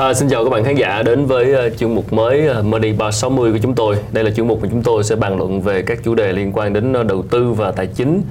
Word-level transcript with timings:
À, 0.00 0.14
xin 0.14 0.28
chào 0.28 0.44
các 0.44 0.50
bạn 0.50 0.64
khán 0.64 0.74
giả 0.74 1.02
đến 1.02 1.26
với 1.26 1.66
uh, 1.66 1.76
chương 1.78 1.94
mục 1.94 2.12
mới 2.12 2.48
uh, 2.58 2.64
Money 2.64 2.92
360 2.92 3.52
của 3.52 3.58
chúng 3.62 3.74
tôi. 3.74 3.96
Đây 4.12 4.24
là 4.24 4.30
chương 4.30 4.48
mục 4.48 4.62
mà 4.62 4.68
chúng 4.70 4.82
tôi 4.82 5.04
sẽ 5.04 5.16
bàn 5.16 5.38
luận 5.38 5.60
về 5.60 5.82
các 5.82 5.98
chủ 6.04 6.14
đề 6.14 6.32
liên 6.32 6.52
quan 6.54 6.72
đến 6.72 6.92
uh, 6.92 7.06
đầu 7.06 7.22
tư 7.30 7.52
và 7.52 7.70
tài 7.70 7.86
chính 7.86 8.22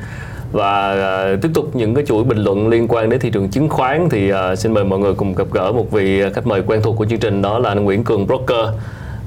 và 0.51 0.91
uh, 1.33 1.41
tiếp 1.41 1.49
tục 1.53 1.75
những 1.75 1.95
cái 1.95 2.05
chuỗi 2.05 2.23
bình 2.23 2.37
luận 2.37 2.67
liên 2.67 2.87
quan 2.87 3.09
đến 3.09 3.19
thị 3.19 3.29
trường 3.29 3.49
chứng 3.49 3.69
khoán 3.69 4.09
thì 4.09 4.33
uh, 4.33 4.37
xin 4.57 4.73
mời 4.73 4.83
mọi 4.83 4.99
người 4.99 5.13
cùng 5.13 5.35
gặp 5.35 5.47
gỡ 5.51 5.71
một 5.71 5.91
vị 5.91 6.21
khách 6.33 6.47
mời 6.47 6.61
quen 6.67 6.81
thuộc 6.83 6.97
của 6.97 7.05
chương 7.05 7.19
trình 7.19 7.41
đó 7.41 7.59
là 7.59 7.69
anh 7.69 7.83
Nguyễn 7.83 8.03
Cường 8.03 8.27
Broker. 8.27 8.67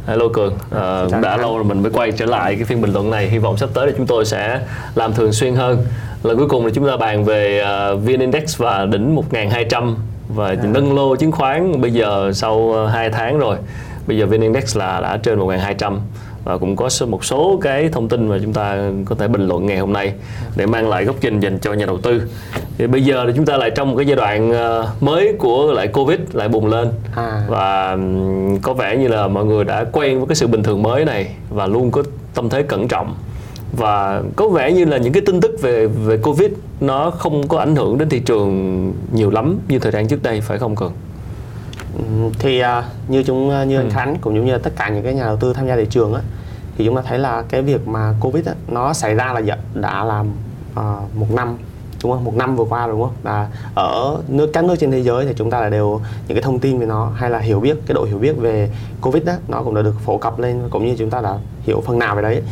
Hello 0.06 0.28
Cường, 0.32 0.54
uh, 0.54 1.10
cũng 1.12 1.20
đã 1.22 1.36
lâu 1.36 1.56
rồi 1.56 1.64
mình 1.64 1.82
mới 1.82 1.90
quay 1.90 2.12
trở 2.12 2.26
lại 2.26 2.54
cái 2.54 2.64
phiên 2.64 2.80
bình 2.80 2.92
luận 2.92 3.10
này. 3.10 3.28
Hy 3.28 3.38
vọng 3.38 3.56
sắp 3.56 3.68
tới 3.74 3.86
thì 3.86 3.94
chúng 3.96 4.06
tôi 4.06 4.24
sẽ 4.24 4.60
làm 4.94 5.12
thường 5.12 5.32
xuyên 5.32 5.54
hơn. 5.54 5.84
Lần 6.22 6.38
cuối 6.38 6.48
cùng 6.48 6.66
là 6.66 6.72
chúng 6.74 6.86
ta 6.86 6.96
bàn 6.96 7.24
về 7.24 7.64
uh, 7.94 8.00
VN 8.04 8.20
Index 8.20 8.56
và 8.56 8.86
đỉnh 8.86 9.16
1.200 9.30 9.94
và 10.34 10.48
à. 10.48 10.56
nâng 10.62 10.94
lô 10.94 11.16
chứng 11.16 11.32
khoán 11.32 11.80
bây 11.80 11.92
giờ 11.92 12.32
sau 12.34 12.86
2 12.86 13.10
tháng 13.10 13.38
rồi. 13.38 13.56
Bây 14.06 14.18
giờ 14.18 14.26
VN 14.26 14.40
Index 14.40 14.76
là 14.76 15.00
đã 15.00 15.16
trên 15.16 15.38
1.200 15.38 15.98
và 16.44 16.58
cũng 16.58 16.76
có 16.76 16.88
một 17.08 17.24
số 17.24 17.58
cái 17.62 17.88
thông 17.88 18.08
tin 18.08 18.28
mà 18.28 18.38
chúng 18.42 18.52
ta 18.52 18.90
có 19.04 19.14
thể 19.14 19.28
bình 19.28 19.48
luận 19.48 19.66
ngày 19.66 19.78
hôm 19.78 19.92
nay 19.92 20.12
để 20.56 20.66
mang 20.66 20.88
lại 20.88 21.04
góc 21.04 21.16
nhìn 21.20 21.40
dành 21.40 21.58
cho 21.58 21.72
nhà 21.72 21.86
đầu 21.86 21.98
tư 21.98 22.22
thì 22.78 22.86
bây 22.86 23.04
giờ 23.04 23.24
thì 23.26 23.32
chúng 23.36 23.46
ta 23.46 23.56
lại 23.56 23.70
trong 23.70 23.90
một 23.90 23.96
cái 23.96 24.06
giai 24.06 24.16
đoạn 24.16 24.52
ờ, 24.52 24.88
mới 25.00 25.34
của 25.38 25.72
lại 25.72 25.88
covid 25.88 26.18
lại 26.32 26.48
bùng 26.48 26.66
lên 26.66 26.92
à. 27.16 27.42
và 27.48 27.98
có 28.62 28.74
vẻ 28.74 28.96
như 28.96 29.08
là 29.08 29.28
mọi 29.28 29.44
người 29.44 29.64
đã 29.64 29.84
quen 29.92 30.18
với 30.18 30.26
cái 30.28 30.36
sự 30.36 30.46
bình 30.46 30.62
thường 30.62 30.82
mới 30.82 31.04
này 31.04 31.34
và 31.50 31.66
luôn 31.66 31.90
có 31.90 32.02
tâm 32.34 32.48
thế 32.48 32.62
cẩn 32.62 32.88
trọng 32.88 33.14
và 33.72 34.22
có 34.36 34.48
vẻ 34.48 34.72
như 34.72 34.84
là 34.84 34.96
những 34.96 35.12
cái 35.12 35.22
tin 35.26 35.40
tức 35.40 35.58
về 35.62 35.86
về 35.86 36.16
covid 36.16 36.50
nó 36.80 37.10
không 37.10 37.48
có 37.48 37.58
ảnh 37.58 37.76
hưởng 37.76 37.98
đến 37.98 38.08
thị 38.08 38.20
trường 38.20 38.92
nhiều 39.12 39.30
lắm 39.30 39.58
như 39.68 39.78
thời 39.78 39.92
gian 39.92 40.08
trước 40.08 40.22
đây 40.22 40.40
phải 40.40 40.58
không 40.58 40.76
cường 40.76 40.92
thì 42.38 42.62
uh, 42.62 42.84
như 43.08 43.22
chúng 43.22 43.48
uh, 43.48 43.68
như 43.68 43.76
ừ. 43.76 43.80
anh 43.80 43.90
Khánh 43.90 44.16
cũng 44.20 44.46
như 44.46 44.58
tất 44.58 44.72
cả 44.76 44.88
những 44.88 45.04
cái 45.04 45.14
nhà 45.14 45.24
đầu 45.24 45.36
tư 45.36 45.52
tham 45.52 45.66
gia 45.66 45.76
thị 45.76 45.86
trường 45.90 46.14
á 46.14 46.20
thì 46.78 46.84
chúng 46.84 46.96
ta 46.96 47.02
thấy 47.02 47.18
là 47.18 47.42
cái 47.48 47.62
việc 47.62 47.88
mà 47.88 48.14
covid 48.20 48.46
á, 48.46 48.54
nó 48.68 48.92
xảy 48.92 49.14
ra 49.14 49.32
là 49.32 49.40
đã, 49.40 49.58
đã 49.74 50.04
làm 50.04 50.26
uh, 50.72 51.16
một 51.16 51.26
năm 51.32 51.56
đúng 52.02 52.12
không? 52.12 52.24
Một 52.24 52.34
năm 52.36 52.56
vừa 52.56 52.64
qua 52.64 52.86
đúng 52.86 53.02
không? 53.02 53.12
Và 53.22 53.48
ở 53.74 54.22
nước 54.28 54.50
các 54.52 54.64
nước 54.64 54.76
trên 54.80 54.90
thế 54.90 55.02
giới 55.02 55.26
thì 55.26 55.32
chúng 55.36 55.50
ta 55.50 55.60
là 55.60 55.68
đều 55.68 56.00
những 56.28 56.36
cái 56.36 56.42
thông 56.42 56.58
tin 56.58 56.78
về 56.78 56.86
nó 56.86 57.10
hay 57.16 57.30
là 57.30 57.38
hiểu 57.38 57.60
biết 57.60 57.76
cái 57.86 57.94
độ 57.94 58.04
hiểu 58.04 58.18
biết 58.18 58.36
về 58.38 58.70
covid 59.00 59.24
đó 59.24 59.32
nó 59.48 59.62
cũng 59.62 59.74
đã 59.74 59.82
được 59.82 59.94
phổ 60.04 60.18
cập 60.18 60.38
lên 60.38 60.60
cũng 60.70 60.86
như 60.86 60.94
chúng 60.98 61.10
ta 61.10 61.20
đã 61.20 61.38
hiểu 61.62 61.82
phần 61.86 61.98
nào 61.98 62.16
về 62.16 62.22
đấy. 62.22 62.42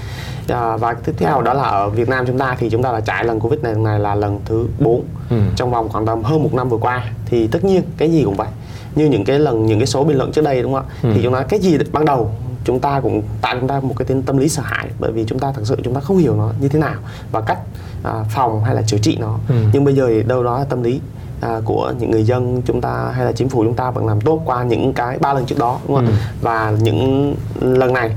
À, 0.49 0.77
và 0.77 0.95
tiếp 0.95 1.13
theo 1.17 1.43
đó 1.43 1.55
là 1.55 1.63
ở 1.63 1.89
Việt 1.89 2.09
Nam 2.09 2.27
chúng 2.27 2.39
ta 2.39 2.57
thì 2.59 2.71
chúng 2.71 2.83
ta 2.83 2.93
là 2.93 3.01
trải 3.01 3.25
lần 3.25 3.41
covid 3.41 3.61
này 3.61 3.75
này 3.75 3.99
là 3.99 4.15
lần 4.15 4.41
thứ 4.45 4.67
4 4.79 5.05
ừ. 5.31 5.37
trong 5.57 5.71
vòng 5.71 5.89
khoảng 5.89 6.07
tầm 6.07 6.23
hơn 6.23 6.43
một 6.43 6.55
năm 6.55 6.69
vừa 6.69 6.77
qua 6.77 7.05
thì 7.27 7.47
tất 7.47 7.65
nhiên 7.65 7.83
cái 7.97 8.13
gì 8.13 8.23
cũng 8.25 8.35
vậy. 8.35 8.49
Như 8.95 9.07
những 9.07 9.25
cái 9.25 9.39
lần 9.39 9.67
những 9.67 9.79
cái 9.79 9.87
số 9.87 10.05
bình 10.05 10.19
luận 10.19 10.33
trước 10.33 10.45
đây 10.45 10.63
đúng 10.63 10.75
không 10.75 10.85
ạ? 10.91 10.95
Ừ. 11.03 11.11
thì 11.15 11.21
chúng 11.23 11.35
ta 11.35 11.43
cái 11.43 11.61
gì 11.61 11.79
ban 11.93 12.05
đầu 12.05 12.31
chúng 12.65 12.81
ta 12.81 13.01
cũng 13.01 13.23
tạo 13.43 13.57
chúng 13.61 13.69
ta 13.69 13.81
một 13.81 13.95
cái 13.97 14.23
tâm 14.27 14.37
lý 14.37 14.49
sợ 14.49 14.63
hãi 14.63 14.89
bởi 14.99 15.13
vì 15.13 15.25
chúng 15.25 15.39
ta 15.39 15.53
thực 15.53 15.67
sự 15.67 15.77
chúng 15.85 15.95
ta 15.95 16.01
không 16.01 16.19
hiểu 16.19 16.37
nó 16.37 16.53
như 16.61 16.69
thế 16.69 16.79
nào 16.79 16.97
và 17.33 17.41
cách 17.41 17.59
à, 18.03 18.25
phòng 18.31 18.65
hay 18.65 18.75
là 18.75 18.83
chữa 18.83 18.99
trị 18.99 19.17
nó 19.21 19.39
ừ. 19.49 19.55
nhưng 19.73 19.85
bây 19.85 19.95
giờ 19.95 20.07
thì 20.09 20.23
đâu 20.23 20.45
đó 20.45 20.59
là 20.59 20.65
tâm 20.65 20.83
lý 20.83 21.01
à, 21.41 21.61
của 21.65 21.93
những 21.99 22.11
người 22.11 22.25
dân 22.25 22.63
chúng 22.67 22.81
ta 22.81 23.13
hay 23.15 23.25
là 23.25 23.33
chính 23.33 23.49
phủ 23.49 23.65
chúng 23.65 23.75
ta 23.75 23.91
vẫn 23.91 24.07
làm 24.07 24.21
tốt 24.21 24.43
qua 24.45 24.65
những 24.65 24.93
cái 24.93 25.19
ba 25.19 25.35
lần 25.35 25.47
trước 25.47 25.59
đó 25.59 25.79
đúng 25.87 25.97
không 25.97 26.07
ừ. 26.07 26.13
và 26.43 26.73
những 26.81 27.35
lần 27.61 27.93
này 27.93 28.11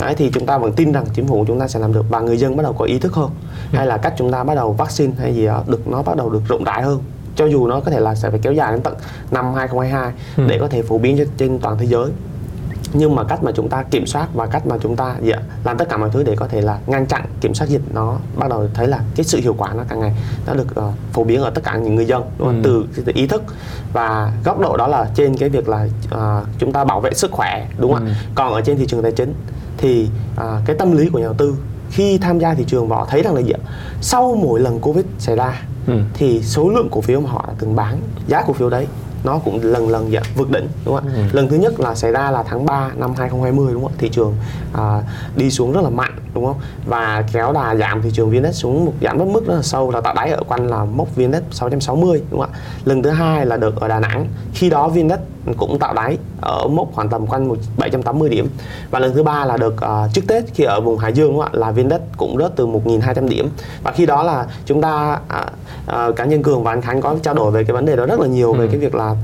Đấy, 0.00 0.14
thì 0.14 0.30
chúng 0.34 0.46
ta 0.46 0.58
vẫn 0.58 0.72
tin 0.72 0.92
rằng 0.92 1.04
chính 1.14 1.26
phủ 1.26 1.44
chúng 1.48 1.60
ta 1.60 1.68
sẽ 1.68 1.80
làm 1.80 1.92
được 1.92 2.06
và 2.08 2.20
người 2.20 2.36
dân 2.36 2.56
bắt 2.56 2.62
đầu 2.62 2.72
có 2.72 2.84
ý 2.84 2.98
thức 2.98 3.14
hơn 3.14 3.30
ừ. 3.72 3.76
hay 3.76 3.86
là 3.86 3.96
cách 3.96 4.14
chúng 4.18 4.32
ta 4.32 4.44
bắt 4.44 4.54
đầu 4.54 4.72
vaccine 4.72 5.12
hay 5.18 5.34
gì 5.34 5.46
đó 5.46 5.64
được 5.66 5.88
nó 5.88 6.02
bắt 6.02 6.16
đầu 6.16 6.30
được 6.30 6.42
rộng 6.48 6.64
rãi 6.64 6.82
hơn 6.82 7.02
cho 7.36 7.46
dù 7.46 7.66
nó 7.66 7.80
có 7.80 7.90
thể 7.90 8.00
là 8.00 8.14
sẽ 8.14 8.30
phải 8.30 8.38
kéo 8.42 8.52
dài 8.52 8.72
đến 8.72 8.80
tận 8.80 8.94
năm 9.30 9.54
2022 9.54 10.12
ừ. 10.36 10.44
để 10.48 10.58
có 10.60 10.68
thể 10.68 10.82
phổ 10.82 10.98
biến 10.98 11.26
trên 11.38 11.58
toàn 11.58 11.78
thế 11.78 11.86
giới 11.86 12.10
nhưng 12.92 13.14
mà 13.14 13.24
cách 13.24 13.42
mà 13.42 13.52
chúng 13.52 13.68
ta 13.68 13.82
kiểm 13.82 14.06
soát 14.06 14.28
và 14.34 14.46
cách 14.46 14.66
mà 14.66 14.76
chúng 14.80 14.96
ta 14.96 15.14
dạ, 15.22 15.36
làm 15.64 15.78
tất 15.78 15.88
cả 15.88 15.96
mọi 15.96 16.10
thứ 16.12 16.22
để 16.22 16.36
có 16.36 16.48
thể 16.48 16.60
là 16.60 16.78
ngăn 16.86 17.06
chặn 17.06 17.24
kiểm 17.40 17.54
soát 17.54 17.66
dịch 17.66 17.82
nó 17.94 18.16
bắt 18.36 18.50
đầu 18.50 18.68
thấy 18.74 18.86
là 18.86 19.00
cái 19.16 19.24
sự 19.24 19.40
hiệu 19.40 19.54
quả 19.58 19.72
nó 19.74 19.84
càng 19.88 20.00
ngày 20.00 20.12
nó 20.46 20.54
được 20.54 20.66
uh, 20.80 20.94
phổ 21.12 21.24
biến 21.24 21.42
ở 21.42 21.50
tất 21.50 21.64
cả 21.64 21.76
những 21.76 21.94
người 21.94 22.06
dân 22.06 22.22
đúng 22.38 22.48
không? 22.48 22.62
Ừ. 22.62 22.86
từ, 22.94 23.02
từ 23.04 23.12
ý 23.14 23.26
thức 23.26 23.42
và 23.92 24.32
góc 24.44 24.60
độ 24.60 24.76
đó 24.76 24.86
là 24.86 25.10
trên 25.14 25.36
cái 25.36 25.48
việc 25.48 25.68
là 25.68 25.88
uh, 26.14 26.46
chúng 26.58 26.72
ta 26.72 26.84
bảo 26.84 27.00
vệ 27.00 27.14
sức 27.14 27.32
khỏe 27.32 27.66
đúng 27.78 27.92
không 27.94 28.06
ừ. 28.06 28.10
ạ 28.10 28.14
còn 28.34 28.52
ở 28.52 28.60
trên 28.60 28.78
thị 28.78 28.86
trường 28.86 29.02
tài 29.02 29.12
chính 29.12 29.34
thì 29.78 30.08
uh, 30.34 30.42
cái 30.64 30.76
tâm 30.78 30.96
lý 30.96 31.08
của 31.08 31.18
nhà 31.18 31.24
đầu 31.24 31.34
tư 31.34 31.56
khi 31.90 32.18
tham 32.18 32.38
gia 32.38 32.54
thị 32.54 32.64
trường 32.66 32.88
và 32.88 32.96
họ 32.96 33.06
thấy 33.10 33.22
rằng 33.22 33.34
là 33.34 33.40
gì 33.40 33.52
sau 34.00 34.38
mỗi 34.42 34.60
lần 34.60 34.80
covid 34.80 35.04
xảy 35.18 35.36
ra 35.36 35.62
ừ. 35.86 36.00
thì 36.14 36.42
số 36.42 36.68
lượng 36.68 36.88
cổ 36.90 37.00
phiếu 37.00 37.20
mà 37.20 37.30
họ 37.30 37.44
đã 37.48 37.54
từng 37.58 37.76
bán 37.76 38.00
giá 38.26 38.42
cổ 38.42 38.52
phiếu 38.52 38.70
đấy 38.70 38.86
nó 39.24 39.38
cũng 39.38 39.60
lần 39.62 39.88
lần 39.88 40.12
dạ, 40.12 40.20
vượt 40.36 40.50
đỉnh 40.50 40.68
đúng 40.84 40.94
không 40.94 41.06
ạ? 41.08 41.12
Ừ. 41.16 41.22
Lần 41.32 41.48
thứ 41.48 41.56
nhất 41.56 41.80
là 41.80 41.94
xảy 41.94 42.12
ra 42.12 42.30
là 42.30 42.42
tháng 42.42 42.66
3 42.66 42.90
năm 42.96 43.14
2020 43.18 43.72
đúng 43.72 43.82
không 43.82 43.92
ạ? 43.92 43.98
Thị 43.98 44.08
trường 44.08 44.34
à, 44.72 45.02
đi 45.36 45.50
xuống 45.50 45.72
rất 45.72 45.80
là 45.84 45.90
mạnh 45.90 46.12
đúng 46.34 46.46
không? 46.46 46.56
Và 46.86 47.24
kéo 47.32 47.52
đà 47.52 47.76
giảm 47.76 48.02
thị 48.02 48.10
trường 48.12 48.30
VN 48.30 48.52
xuống 48.52 48.84
một 48.84 48.92
giảm 49.02 49.18
mất 49.18 49.24
mức 49.28 49.46
rất 49.46 49.54
là 49.54 49.62
sâu 49.62 49.90
là 49.90 50.00
tạo 50.00 50.14
đáy 50.14 50.30
ở 50.30 50.42
quanh 50.48 50.66
là 50.66 50.84
mốc 50.84 51.16
VN 51.16 51.32
660 51.50 52.22
đúng 52.30 52.40
không 52.40 52.50
ạ? 52.52 52.58
Lần 52.84 53.02
thứ 53.02 53.10
hai 53.10 53.46
là 53.46 53.56
được 53.56 53.80
ở 53.80 53.88
Đà 53.88 54.00
Nẵng. 54.00 54.26
Khi 54.54 54.70
đó 54.70 54.88
VN 54.88 55.10
cũng 55.56 55.78
tạo 55.78 55.94
đáy 55.94 56.18
ở 56.40 56.68
mốc 56.68 56.88
khoảng 56.92 57.08
tầm 57.08 57.26
quanh 57.26 57.56
780 57.76 58.28
điểm. 58.28 58.48
Và 58.90 58.98
lần 58.98 59.14
thứ 59.14 59.22
ba 59.22 59.44
là 59.44 59.56
được 59.56 59.74
uh, 59.74 60.14
trước 60.14 60.22
Tết 60.28 60.44
khi 60.54 60.64
ở 60.64 60.80
vùng 60.80 60.98
Hải 60.98 61.12
Dương 61.12 61.28
đúng 61.28 61.40
không 61.40 61.52
ạ? 61.52 61.58
Là 61.58 61.70
VN 61.70 61.88
cũng 62.16 62.38
rớt 62.38 62.56
từ 62.56 62.66
1.200 62.66 63.28
điểm. 63.28 63.48
Và 63.82 63.92
khi 63.92 64.06
đó 64.06 64.22
là 64.22 64.46
chúng 64.66 64.82
ta 64.82 65.20
uh, 65.40 65.46
uh, 66.08 66.16
cá 66.16 66.24
nhân 66.24 66.42
cường 66.42 66.62
và 66.62 66.72
anh 66.72 66.82
khánh 66.82 67.00
có 67.00 67.16
trao 67.22 67.34
đổi 67.34 67.50
về 67.50 67.64
cái 67.64 67.72
vấn 67.72 67.86
đề 67.86 67.96
đó 67.96 68.06
rất 68.06 68.20
là 68.20 68.26
nhiều 68.26 68.52
ừ. 68.52 68.58
về 68.58 68.66
cái 68.66 68.80
việc 68.80 68.94
là 68.94 69.14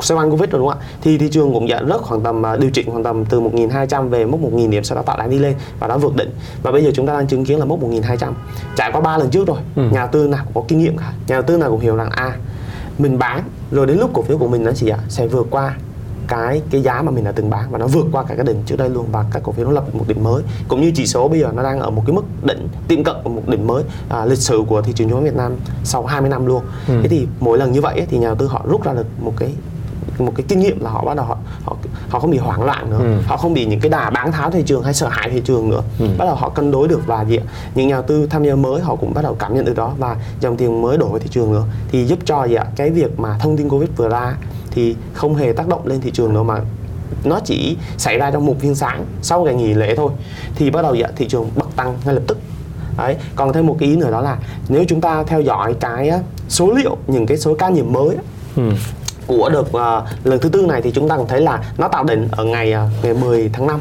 xoay 0.00 0.20
quanh 0.20 0.30
covid 0.30 0.50
rồi 0.50 0.58
đúng 0.58 0.68
không 0.68 0.78
ạ 0.78 0.86
thì 1.02 1.18
thị 1.18 1.28
trường 1.28 1.54
cũng 1.54 1.66
nhận 1.66 1.88
rất 1.88 2.02
khoảng 2.02 2.20
tầm 2.20 2.42
uh, 2.54 2.60
điều 2.60 2.70
chỉnh 2.70 2.90
khoảng 2.90 3.04
tầm 3.04 3.24
từ 3.24 3.40
1.200 3.40 4.08
về 4.08 4.24
mốc 4.24 4.40
1.000 4.40 4.70
điểm 4.70 4.84
sau 4.84 4.96
đó 4.96 5.02
tạo 5.02 5.16
đáy 5.18 5.28
đi 5.28 5.38
lên 5.38 5.54
và 5.78 5.88
đã 5.88 5.96
vượt 5.96 6.16
đỉnh 6.16 6.30
và 6.62 6.72
bây 6.72 6.84
giờ 6.84 6.90
chúng 6.94 7.06
ta 7.06 7.12
đang 7.12 7.26
chứng 7.26 7.44
kiến 7.44 7.58
là 7.58 7.64
mốc 7.64 7.80
1.200 7.80 8.32
trải 8.76 8.92
qua 8.92 9.00
ba 9.00 9.18
lần 9.18 9.30
trước 9.30 9.46
rồi 9.46 9.58
ừ. 9.76 9.82
nhà 9.92 10.06
tư 10.06 10.28
nào 10.28 10.44
cũng 10.44 10.54
có 10.54 10.68
kinh 10.68 10.78
nghiệm 10.78 10.96
cả 10.96 11.12
nhà 11.26 11.42
tư 11.42 11.56
nào 11.56 11.70
cũng 11.70 11.80
hiểu 11.80 11.96
rằng 11.96 12.10
a 12.10 12.24
à, 12.24 12.36
mình 13.02 13.18
bán. 13.18 13.44
Rồi 13.70 13.86
đến 13.86 13.98
lúc 13.98 14.10
cổ 14.14 14.22
phiếu 14.22 14.38
của 14.38 14.48
mình 14.48 14.64
nó 14.64 14.72
chỉ 14.72 14.92
sẽ 15.08 15.26
vượt 15.26 15.46
qua 15.50 15.76
cái 16.28 16.62
cái 16.70 16.82
giá 16.82 17.02
mà 17.02 17.10
mình 17.10 17.24
đã 17.24 17.32
từng 17.32 17.50
bán 17.50 17.70
và 17.70 17.78
nó 17.78 17.86
vượt 17.86 18.06
qua 18.12 18.22
cả 18.22 18.34
cái 18.34 18.44
đỉnh 18.44 18.62
trước 18.66 18.76
đây 18.76 18.88
luôn 18.90 19.06
và 19.12 19.24
các 19.32 19.42
cổ 19.42 19.52
phiếu 19.52 19.66
nó 19.66 19.72
lập 19.72 19.94
một 19.94 20.04
đỉnh 20.08 20.24
mới. 20.24 20.42
Cũng 20.68 20.80
như 20.80 20.92
chỉ 20.94 21.06
số 21.06 21.28
bây 21.28 21.40
giờ 21.40 21.50
nó 21.54 21.62
đang 21.62 21.80
ở 21.80 21.90
một 21.90 22.02
cái 22.06 22.14
mức 22.14 22.24
đỉnh 22.42 22.68
tiệm 22.88 23.04
cận 23.04 23.16
một 23.24 23.42
đỉnh 23.48 23.66
mới 23.66 23.84
à, 24.08 24.24
lịch 24.24 24.38
sử 24.38 24.62
của 24.68 24.82
thị 24.82 24.92
trường 24.92 25.08
chứng 25.08 25.16
khoán 25.16 25.24
Việt 25.24 25.36
Nam 25.36 25.52
sau 25.84 26.06
20 26.06 26.30
năm 26.30 26.46
luôn. 26.46 26.64
Ừ. 26.88 26.94
thế 27.02 27.08
thì 27.08 27.26
mỗi 27.40 27.58
lần 27.58 27.72
như 27.72 27.80
vậy 27.80 27.98
ấy, 27.98 28.06
thì 28.10 28.18
nhà 28.18 28.26
đầu 28.26 28.36
tư 28.36 28.46
họ 28.46 28.64
rút 28.68 28.84
ra 28.84 28.92
được 28.92 29.06
một 29.20 29.32
cái 29.36 29.54
một 30.18 30.32
cái 30.36 30.46
kinh 30.48 30.60
nghiệm 30.60 30.80
là 30.80 30.90
họ 30.90 31.04
bắt 31.04 31.16
đầu 31.16 31.26
họ 31.26 31.38
họ 32.12 32.18
không 32.18 32.30
bị 32.30 32.38
hoảng 32.38 32.62
loạn 32.62 32.90
nữa. 32.90 32.98
Ừ. 32.98 33.16
họ 33.26 33.36
không 33.36 33.54
bị 33.54 33.66
những 33.66 33.80
cái 33.80 33.90
đà 33.90 34.10
bán 34.10 34.32
tháo 34.32 34.50
thị 34.50 34.62
trường 34.66 34.82
hay 34.82 34.94
sợ 34.94 35.08
hãi 35.08 35.30
thị 35.30 35.42
trường 35.44 35.70
nữa. 35.70 35.82
Ừ. 35.98 36.06
bắt 36.18 36.24
đầu 36.24 36.34
họ 36.34 36.48
cân 36.48 36.70
đối 36.70 36.88
được 36.88 37.06
và 37.06 37.24
gì 37.24 37.38
những 37.74 37.88
nhà 37.88 37.94
đầu 37.94 38.02
tư 38.02 38.26
tham 38.30 38.44
gia 38.44 38.54
mới 38.54 38.80
họ 38.80 38.96
cũng 38.96 39.14
bắt 39.14 39.22
đầu 39.22 39.34
cảm 39.34 39.54
nhận 39.54 39.64
được 39.64 39.76
đó 39.76 39.92
và 39.98 40.16
dòng 40.40 40.56
tiền 40.56 40.82
mới 40.82 40.98
đổ 40.98 41.08
vào 41.08 41.18
thị 41.18 41.28
trường 41.30 41.52
nữa. 41.52 41.64
Thì 41.92 42.04
giúp 42.06 42.18
cho 42.24 42.44
gì 42.44 42.54
ạ? 42.54 42.64
Cái 42.76 42.90
việc 42.90 43.20
mà 43.20 43.38
thông 43.38 43.56
tin 43.56 43.68
covid 43.68 43.90
vừa 43.96 44.08
ra 44.08 44.34
thì 44.70 44.96
không 45.12 45.34
hề 45.34 45.52
tác 45.52 45.68
động 45.68 45.86
lên 45.86 46.00
thị 46.00 46.10
trường 46.10 46.34
nữa 46.34 46.42
mà 46.42 46.60
nó 47.24 47.40
chỉ 47.44 47.76
xảy 47.98 48.18
ra 48.18 48.30
trong 48.30 48.46
một 48.46 48.54
phiên 48.60 48.74
sáng 48.74 49.04
sau 49.22 49.44
ngày 49.44 49.54
nghỉ 49.54 49.74
lễ 49.74 49.94
thôi. 49.96 50.12
Thì 50.54 50.70
bắt 50.70 50.82
đầu 50.82 50.94
dạ, 50.94 51.08
thị 51.16 51.28
trường 51.28 51.50
bật 51.56 51.76
tăng 51.76 51.98
ngay 52.04 52.14
lập 52.14 52.22
tức. 52.26 52.38
Đấy 52.98 53.16
còn 53.36 53.52
thêm 53.52 53.66
một 53.66 53.76
cái 53.80 53.88
ý 53.88 53.96
nữa 53.96 54.10
đó 54.10 54.20
là 54.20 54.36
nếu 54.68 54.84
chúng 54.88 55.00
ta 55.00 55.22
theo 55.26 55.40
dõi 55.40 55.74
cái 55.80 56.10
số 56.48 56.72
liệu 56.72 56.96
những 57.06 57.26
cái 57.26 57.38
số 57.38 57.54
ca 57.54 57.68
nhiễm 57.68 57.92
mới 57.92 58.16
ừ 58.56 58.62
của 59.26 59.48
được 59.52 59.66
uh, 59.66 59.72
ờ, 59.72 60.06
lần 60.24 60.40
thứ 60.40 60.48
tư 60.48 60.66
này 60.66 60.82
thì 60.82 60.90
chúng 60.90 61.08
ta 61.08 61.16
cũng 61.16 61.28
thấy 61.28 61.40
là 61.40 61.62
nó 61.78 61.88
tạo 61.88 62.04
đỉnh 62.04 62.28
ở 62.30 62.44
ngày 62.44 62.74
uh, 62.74 63.04
ngày 63.04 63.14
10 63.14 63.50
tháng 63.52 63.66
5 63.66 63.80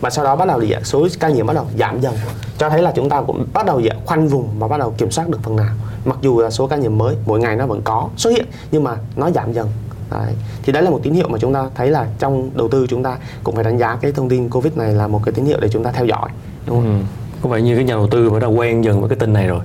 và 0.00 0.10
sau 0.10 0.24
đó 0.24 0.36
bắt 0.36 0.48
đầu 0.48 0.62
dạ, 0.62 0.80
số 0.84 1.08
ca 1.20 1.28
nhiễm 1.28 1.46
bắt 1.46 1.54
đầu 1.54 1.66
giảm 1.78 2.00
dần 2.00 2.14
cho 2.58 2.70
thấy 2.70 2.82
là 2.82 2.92
chúng 2.96 3.08
ta 3.08 3.22
cũng 3.22 3.46
bắt 3.52 3.66
đầu 3.66 3.80
dạ, 3.80 3.92
khoanh 4.06 4.28
vùng 4.28 4.48
và 4.58 4.68
bắt 4.68 4.78
đầu 4.78 4.94
kiểm 4.98 5.10
soát 5.10 5.28
được 5.28 5.38
phần 5.42 5.56
nào 5.56 5.74
mặc 6.04 6.18
dù 6.20 6.40
là 6.40 6.50
số 6.50 6.66
ca 6.66 6.76
nhiễm 6.76 6.98
mới 6.98 7.16
mỗi 7.26 7.40
ngày 7.40 7.56
nó 7.56 7.66
vẫn 7.66 7.82
có 7.82 8.08
xuất 8.16 8.30
hiện 8.30 8.46
nhưng 8.70 8.84
mà 8.84 8.96
nó 9.16 9.30
giảm 9.30 9.52
dần 9.52 9.68
Đấy. 10.10 10.34
Thì 10.62 10.72
đấy 10.72 10.82
là 10.82 10.90
một 10.90 11.00
tín 11.02 11.14
hiệu 11.14 11.28
mà 11.28 11.38
chúng 11.38 11.54
ta 11.54 11.64
thấy 11.74 11.90
là 11.90 12.06
trong 12.18 12.50
đầu 12.54 12.68
tư 12.68 12.86
chúng 12.88 13.02
ta 13.02 13.16
cũng 13.42 13.54
phải 13.54 13.64
đánh 13.64 13.78
giá 13.78 13.98
cái 14.00 14.12
thông 14.12 14.28
tin 14.28 14.48
Covid 14.48 14.72
này 14.76 14.94
là 14.94 15.08
một 15.08 15.20
cái 15.24 15.32
tín 15.32 15.44
hiệu 15.44 15.58
để 15.60 15.68
chúng 15.68 15.84
ta 15.84 15.92
theo 15.92 16.04
dõi. 16.04 16.28
Đúng 16.66 16.76
không? 16.76 16.98
Ừ. 16.98 17.04
Có 17.42 17.48
vẻ 17.48 17.60
như 17.60 17.76
cái 17.76 17.84
nhà 17.84 17.94
đầu 17.94 18.08
tư 18.10 18.30
đã 18.40 18.46
quen 18.46 18.84
dần 18.84 19.00
với 19.00 19.08
cái 19.08 19.18
tin 19.18 19.32
này 19.32 19.46
rồi. 19.46 19.60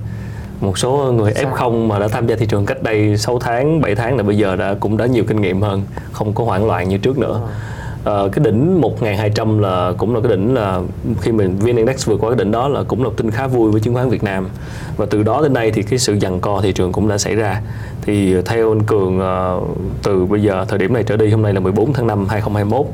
Một 0.60 0.78
số 0.78 1.12
người 1.12 1.32
Sao? 1.34 1.56
F0 1.56 1.86
mà 1.86 1.98
đã 1.98 2.08
tham 2.08 2.26
gia 2.26 2.36
thị 2.36 2.46
trường 2.46 2.66
cách 2.66 2.82
đây 2.82 3.16
6 3.16 3.38
tháng, 3.38 3.80
7 3.80 3.94
tháng 3.94 4.16
là 4.16 4.22
bây 4.22 4.38
giờ 4.38 4.56
đã 4.56 4.74
cũng 4.80 4.96
đã 4.96 5.06
nhiều 5.06 5.24
kinh 5.24 5.40
nghiệm 5.40 5.62
hơn, 5.62 5.82
không 6.12 6.32
có 6.32 6.44
hoảng 6.44 6.66
loạn 6.66 6.88
như 6.88 6.98
trước 6.98 7.18
nữa. 7.18 7.40
À 7.44 7.74
cái 8.04 8.44
đỉnh 8.44 8.80
1200 8.80 9.58
là 9.58 9.92
cũng 9.98 10.14
là 10.14 10.20
cái 10.20 10.30
đỉnh 10.30 10.54
là 10.54 10.80
khi 11.20 11.32
mình 11.32 11.58
VN 11.58 11.76
Index 11.76 12.06
vượt 12.06 12.20
qua 12.20 12.30
cái 12.30 12.38
đỉnh 12.38 12.50
đó 12.50 12.68
là 12.68 12.82
cũng 12.82 13.04
là 13.04 13.10
tin 13.16 13.30
khá 13.30 13.46
vui 13.46 13.70
với 13.70 13.80
chứng 13.80 13.94
khoán 13.94 14.08
Việt 14.08 14.22
Nam 14.22 14.48
và 14.96 15.06
từ 15.10 15.22
đó 15.22 15.42
đến 15.42 15.52
nay 15.52 15.70
thì 15.70 15.82
cái 15.82 15.98
sự 15.98 16.18
giằng 16.18 16.40
co 16.40 16.60
thị 16.62 16.72
trường 16.72 16.92
cũng 16.92 17.08
đã 17.08 17.18
xảy 17.18 17.34
ra 17.34 17.60
thì 18.02 18.42
theo 18.42 18.72
anh 18.72 18.82
Cường 18.82 19.18
uh, 19.18 19.68
từ 20.02 20.26
bây 20.26 20.42
giờ 20.42 20.64
thời 20.68 20.78
điểm 20.78 20.92
này 20.92 21.02
trở 21.02 21.16
đi 21.16 21.30
hôm 21.30 21.42
nay 21.42 21.52
là 21.52 21.60
14 21.60 21.92
tháng 21.92 22.06
5 22.06 22.26
2021 22.28 22.86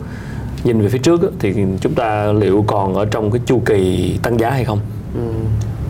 nhìn 0.64 0.80
về 0.80 0.88
phía 0.88 0.98
trước 0.98 1.20
thì 1.38 1.54
chúng 1.80 1.94
ta 1.94 2.32
liệu 2.32 2.64
còn 2.66 2.94
ở 2.94 3.04
trong 3.04 3.30
cái 3.30 3.40
chu 3.46 3.62
kỳ 3.66 4.18
tăng 4.22 4.40
giá 4.40 4.50
hay 4.50 4.64
không? 4.64 4.80
Ừ. 5.14 5.20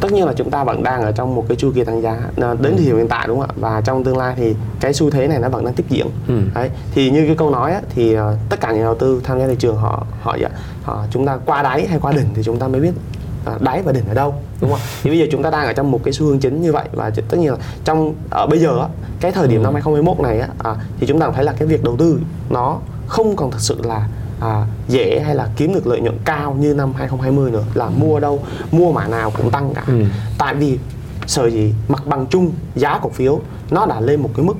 tất 0.00 0.12
nhiên 0.12 0.26
là 0.26 0.32
chúng 0.36 0.50
ta 0.50 0.64
vẫn 0.64 0.82
đang 0.82 1.02
ở 1.02 1.12
trong 1.12 1.34
một 1.34 1.44
cái 1.48 1.56
chu 1.56 1.72
kỳ 1.74 1.84
tăng 1.84 2.02
giá 2.02 2.10
à, 2.36 2.54
đến 2.60 2.76
thời 2.76 2.86
điểm 2.86 2.96
hiện 2.96 3.08
tại 3.08 3.28
đúng 3.28 3.40
không 3.40 3.48
ạ 3.50 3.54
và 3.60 3.80
trong 3.80 4.04
tương 4.04 4.16
lai 4.16 4.34
thì 4.36 4.54
cái 4.80 4.92
xu 4.94 5.10
thế 5.10 5.26
này 5.28 5.38
nó 5.38 5.48
vẫn 5.48 5.64
đang 5.64 5.74
tiếp 5.74 5.84
diễn 5.88 6.06
Ừ. 6.28 6.34
đấy 6.54 6.70
thì 6.94 7.10
như 7.10 7.26
cái 7.26 7.36
câu 7.36 7.50
nói 7.50 7.72
á, 7.72 7.80
thì 7.94 8.14
ờ, 8.14 8.36
tất 8.48 8.60
cả 8.60 8.72
nhà 8.72 8.82
đầu 8.82 8.94
tư 8.94 9.20
tham 9.24 9.38
gia 9.40 9.46
thị 9.46 9.54
trường 9.58 9.76
họ 9.76 10.06
họ 10.22 10.36
họ 10.82 11.04
chúng 11.10 11.26
ta 11.26 11.38
qua 11.46 11.62
đáy 11.62 11.86
hay 11.86 11.98
qua 12.02 12.12
đỉnh 12.12 12.28
thì 12.34 12.42
chúng 12.42 12.58
ta 12.58 12.68
mới 12.68 12.80
biết 12.80 12.92
à, 13.44 13.52
đáy 13.60 13.82
và 13.82 13.92
đỉnh 13.92 14.08
ở 14.08 14.14
đâu 14.14 14.34
đúng 14.60 14.70
không 14.70 14.80
thì 15.02 15.10
bây 15.10 15.18
giờ 15.18 15.26
chúng 15.32 15.42
ta 15.42 15.50
đang 15.50 15.66
ở 15.66 15.72
trong 15.72 15.90
một 15.90 16.00
cái 16.04 16.12
xu 16.12 16.26
hướng 16.26 16.38
chính 16.38 16.62
như 16.62 16.72
vậy 16.72 16.88
và 16.92 17.10
tất 17.28 17.36
nhiên 17.38 17.50
là 17.50 17.56
trong 17.84 18.14
ở 18.30 18.46
bây 18.46 18.58
giờ 18.58 18.78
á, 18.80 18.86
cái 19.20 19.32
thời 19.32 19.48
điểm 19.48 19.60
Ừ. 19.60 19.64
năm 19.64 19.74
2021 19.74 20.20
này 20.20 20.40
á, 20.40 20.48
à, 20.58 20.74
thì 21.00 21.06
chúng 21.06 21.18
ta 21.20 21.30
thấy 21.34 21.44
là 21.44 21.52
cái 21.58 21.68
việc 21.68 21.84
đầu 21.84 21.96
tư 21.96 22.20
nó 22.50 22.78
không 23.06 23.36
còn 23.36 23.50
thực 23.50 23.60
sự 23.60 23.76
là 23.84 24.08
à, 24.40 24.66
dễ 24.88 25.20
hay 25.26 25.34
là 25.34 25.48
kiếm 25.56 25.74
được 25.74 25.86
lợi 25.86 26.00
nhuận 26.00 26.18
cao 26.24 26.56
như 26.60 26.74
năm 26.74 26.92
2020 26.96 27.50
nữa 27.50 27.64
là 27.74 27.88
mua 27.88 28.20
đâu 28.20 28.40
mua 28.72 28.92
mã 28.92 29.06
nào 29.06 29.32
cũng 29.36 29.50
tăng 29.50 29.74
cả 29.74 29.82
Ừ. 29.86 30.04
tại 30.38 30.54
vì 30.54 30.78
sở 31.26 31.46
gì 31.50 31.74
mặt 31.88 32.06
bằng 32.06 32.26
chung 32.30 32.52
giá 32.74 32.98
cổ 33.02 33.08
phiếu 33.08 33.40
nó 33.70 33.86
đã 33.86 34.00
lên 34.00 34.22
một 34.22 34.30
cái 34.36 34.44
mức 34.46 34.56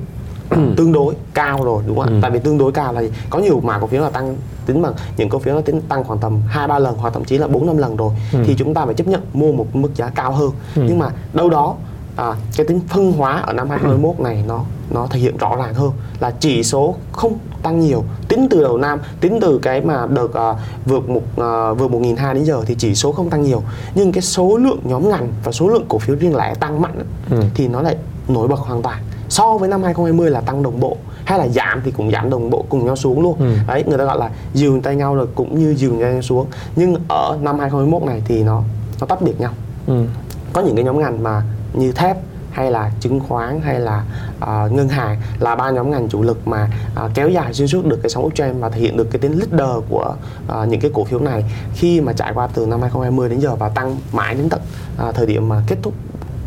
tương 0.77 0.91
đối 0.91 1.13
cao 1.33 1.63
rồi 1.63 1.83
đúng 1.87 1.97
không 1.97 2.05
ạ 2.05 2.09
Ừ. 2.11 2.19
tại 2.21 2.31
vì 2.31 2.39
tương 2.39 2.57
đối 2.57 2.71
cao 2.71 2.93
là 2.93 3.01
có 3.29 3.39
nhiều 3.39 3.59
mã 3.63 3.79
cổ 3.79 3.87
phiếu 3.87 4.01
là 4.01 4.09
tăng 4.09 4.35
tính 4.65 4.81
bằng 4.81 4.93
những 5.17 5.29
cổ 5.29 5.39
phiếu 5.39 5.55
nó 5.55 5.61
tính 5.61 5.81
tăng 5.81 6.03
khoảng 6.03 6.19
tầm 6.19 6.39
hai 6.47 6.67
ba 6.67 6.79
lần 6.79 6.95
hoặc 6.97 7.13
thậm 7.13 7.23
chí 7.25 7.37
là 7.37 7.47
bốn 7.47 7.65
năm 7.65 7.77
lần 7.77 7.95
rồi 7.95 8.13
Ừ. 8.33 8.39
thì 8.45 8.55
chúng 8.57 8.73
ta 8.73 8.85
phải 8.85 8.93
chấp 8.93 9.07
nhận 9.07 9.21
mua 9.33 9.51
một 9.51 9.75
mức 9.75 9.95
giá 9.95 10.09
cao 10.09 10.31
hơn 10.31 10.51
Ừ. 10.75 10.81
nhưng 10.87 10.99
mà 10.99 11.09
đâu 11.33 11.49
đó 11.49 11.75
à, 12.21 12.35
cái 12.57 12.65
tính 12.67 12.79
phân 12.89 13.11
hóa 13.11 13.39
ở 13.47 13.53
năm 13.53 13.69
2021 13.69 14.19
này 14.19 14.43
nó 14.47 14.63
nó 14.93 15.07
thể 15.11 15.19
hiện 15.19 15.37
rõ 15.37 15.55
ràng 15.55 15.73
hơn 15.73 15.91
là 16.19 16.31
chỉ 16.39 16.63
số 16.63 16.95
không 17.11 17.33
tăng 17.63 17.79
nhiều 17.79 18.03
tính 18.27 18.47
từ 18.49 18.61
đầu 18.63 18.77
năm 18.77 18.99
tính 19.21 19.39
từ 19.41 19.59
cái 19.61 19.81
mà 19.81 20.05
đợt 20.09 20.33
à, 20.33 20.53
vượt 20.85 21.09
một 21.09 21.21
à, 21.37 21.73
vượt 21.73 21.91
một 21.91 21.99
nghìn 21.99 22.15
hai 22.15 22.33
đến 22.33 22.43
giờ 22.43 22.61
thì 22.65 22.75
chỉ 22.79 22.95
số 22.95 23.11
không 23.11 23.29
tăng 23.29 23.43
nhiều 23.43 23.63
nhưng 23.95 24.11
cái 24.11 24.21
số 24.21 24.57
lượng 24.57 24.79
nhóm 24.83 25.09
ngành 25.09 25.27
và 25.43 25.51
số 25.51 25.67
lượng 25.69 25.85
cổ 25.89 25.97
phiếu 25.99 26.15
riêng 26.15 26.35
lẻ 26.35 26.53
tăng 26.59 26.81
mạnh 26.81 26.99
Ừ. 27.31 27.37
thì 27.55 27.67
nó 27.67 27.81
lại 27.81 27.95
nổi 28.27 28.47
bật 28.47 28.59
hoàn 28.59 28.81
toàn 28.81 29.01
so 29.29 29.57
với 29.57 29.69
năm 29.69 29.83
2020 29.83 30.29
là 30.31 30.41
tăng 30.41 30.63
đồng 30.63 30.79
bộ 30.79 30.97
hay 31.25 31.39
là 31.39 31.47
giảm 31.47 31.81
thì 31.85 31.91
cũng 31.91 32.11
giảm 32.11 32.29
đồng 32.29 32.49
bộ 32.49 32.65
cùng 32.69 32.85
nhau 32.85 32.95
xuống 32.95 33.21
luôn 33.21 33.35
Ừ. 33.39 33.45
đấy 33.67 33.83
người 33.87 33.97
ta 33.97 34.03
gọi 34.05 34.17
là 34.17 34.29
dìu 34.53 34.81
tay 34.83 34.95
nhau 34.95 35.15
rồi 35.15 35.27
cũng 35.35 35.59
như 35.59 35.75
dìu 35.75 35.93
nhau 35.93 36.21
xuống 36.21 36.45
nhưng 36.75 36.95
ở 37.09 37.37
năm 37.41 37.59
2021 37.59 38.03
này 38.07 38.21
thì 38.25 38.43
nó 38.43 38.63
nó 38.99 39.05
tách 39.07 39.21
biệt 39.21 39.39
nhau 39.39 39.51
Ừ. 39.87 40.05
có 40.53 40.61
những 40.61 40.75
cái 40.75 40.83
nhóm 40.85 40.99
ngành 40.99 41.23
mà 41.23 41.41
như 41.73 41.91
thép 41.91 42.17
hay 42.51 42.71
là 42.71 42.91
chứng 42.99 43.19
khoán 43.19 43.61
hay 43.61 43.79
là 43.79 44.03
à, 44.39 44.67
ngân 44.71 44.89
hàng 44.89 45.17
là 45.39 45.55
ba 45.55 45.69
nhóm 45.71 45.91
ngành 45.91 46.09
chủ 46.09 46.21
lực 46.21 46.47
mà 46.47 46.67
à, 46.95 47.09
kéo 47.13 47.29
dài 47.29 47.53
xuyên 47.53 47.67
suốt 47.67 47.85
được 47.85 47.99
cái 48.03 48.09
sóng 48.09 48.25
uptrend 48.25 48.59
và 48.59 48.69
thể 48.69 48.79
hiện 48.79 48.97
được 48.97 49.07
cái 49.11 49.19
tính 49.19 49.39
leader 49.39 49.83
của 49.89 50.15
à, 50.47 50.65
những 50.65 50.79
cái 50.81 50.91
cổ 50.93 51.03
phiếu 51.03 51.19
này 51.19 51.45
khi 51.75 52.01
mà 52.01 52.13
trải 52.13 52.31
qua 52.33 52.47
từ 52.53 52.65
năm 52.65 52.81
2020 52.81 53.29
đến 53.29 53.39
giờ 53.39 53.55
và 53.55 53.69
tăng 53.69 53.97
mãi 54.11 54.35
đến 54.35 54.49
tận 54.49 54.61
à, 54.97 55.11
thời 55.11 55.25
điểm 55.25 55.49
mà 55.49 55.61
kết 55.67 55.77
thúc 55.83 55.93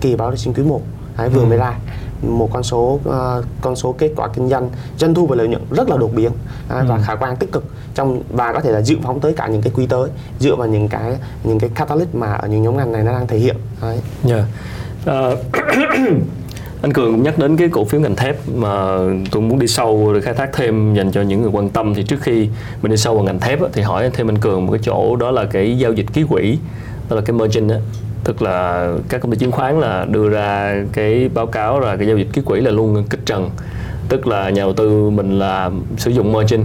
kỳ 0.01 0.17
báo 0.17 0.37
sinh 0.37 0.55
quý 0.55 0.63
1 0.63 0.81
Đấy, 1.19 1.29
vừa 1.29 1.41
Ừ. 1.41 1.47
mới 1.47 1.59
ra 1.59 1.75
một 2.23 2.49
con 2.53 2.63
số 2.63 2.99
ờ, 3.05 3.43
con 3.61 3.77
số 3.77 3.93
kết 3.99 4.13
quả 4.17 4.29
kinh 4.29 4.49
doanh 4.49 4.71
doanh 4.99 5.15
thu 5.15 5.27
và 5.27 5.37
lợi 5.37 5.49
nhuận 5.49 5.63
rất 5.71 5.89
là 5.91 5.97
đột 5.97 6.11
biến 6.15 6.33
và 6.69 6.81
Ừ. 6.97 7.03
khả 7.05 7.15
quan 7.15 7.37
tích 7.37 7.53
cực 7.53 7.65
trong 7.95 8.23
và 8.33 8.53
có 8.53 8.61
thể 8.61 8.71
là 8.73 8.83
dự 8.83 8.97
phóng 9.03 9.21
tới 9.21 9.33
cả 9.37 9.47
những 9.47 9.63
cái 9.63 9.73
quý 9.77 9.87
tới 9.87 10.11
dựa 10.41 10.57
vào 10.57 10.69
những 10.69 10.89
cái 10.89 11.17
những 11.45 11.59
cái 11.59 11.71
catalyst 11.75 12.15
mà 12.15 12.33
ở 12.33 12.49
những 12.49 12.63
nhóm 12.63 12.77
ngành 12.77 12.93
này 12.93 13.03
nó 13.03 13.13
đang 13.13 13.27
thể 13.27 13.39
hiện 13.39 13.57
Đấy. 13.83 14.01
Dạ. 14.25 14.45
Ờ, 15.05 15.37
anh 16.83 16.93
Cường 16.93 17.13
cũng 17.13 17.23
nhắc 17.23 17.39
đến 17.39 17.57
cái 17.57 17.69
cổ 17.69 17.85
phiếu 17.85 18.01
ngành 18.01 18.17
thép 18.17 18.37
mà 18.55 18.99
tôi 19.31 19.43
muốn 19.43 19.59
đi 19.59 19.67
sâu 19.67 20.13
để 20.15 20.21
khai 20.21 20.35
thác 20.35 20.53
thêm 20.53 20.95
dành 20.95 21.13
cho 21.13 21.23
những 21.23 21.43
người 21.43 21.51
quan 21.51 21.69
tâm. 21.69 21.95
Thì 21.95 22.03
trước 22.03 22.21
khi 22.21 22.49
mình 22.83 22.91
đi 22.91 22.97
sâu 22.97 23.15
vào 23.15 23.25
ngành 23.25 23.41
thép 23.41 23.59
thì 23.73 23.83
hỏi 23.83 24.11
thêm 24.15 24.29
anh 24.31 24.39
Cường 24.39 24.67
một 24.67 24.73
cái 24.73 24.81
chỗ 24.85 25.17
đó 25.17 25.31
là 25.31 25.45
cái 25.45 25.79
giao 25.79 25.93
dịch 25.93 26.07
ký 26.13 26.25
quỹ 26.29 26.59
đó 27.11 27.17
là 27.17 27.23
cái 27.23 27.37
margin 27.37 27.69
á. 27.69 27.77
Tức 28.25 28.43
là 28.43 28.89
các 29.09 29.21
công 29.21 29.31
ty 29.31 29.39
chứng 29.39 29.53
khoán 29.53 29.81
là 29.81 30.07
đưa 30.11 30.29
ra 30.29 30.77
cái 30.93 31.31
báo 31.35 31.47
cáo 31.47 31.81
là 31.81 31.97
cái 31.97 32.07
giao 32.07 32.17
dịch 32.17 32.29
ký 32.33 32.43
quỹ 32.45 32.61
là 32.61 32.71
luôn 32.71 33.05
kích 33.11 33.21
trần. 33.27 33.51
Tức 34.09 34.27
là 34.27 34.51
nhà 34.51 34.63
đầu 34.63 34.73
tư 34.73 35.11
mình 35.11 35.39
là 35.39 35.71
sử 35.97 36.11
dụng 36.11 36.33
margin 36.33 36.65